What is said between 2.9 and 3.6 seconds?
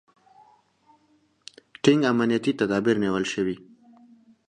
نیول شوي.